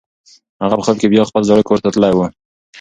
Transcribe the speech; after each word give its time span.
هغه 0.63 0.75
په 0.77 0.83
خوب 0.85 0.97
کې 0.99 1.11
بیا 1.13 1.23
خپل 1.29 1.41
زاړه 1.49 1.63
کور 1.69 1.79
ته 1.83 1.89
تللې 1.93 2.11
وه. 2.17 2.27